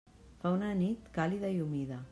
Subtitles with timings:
[0.45, 2.07] Fa una nit càlida i humida.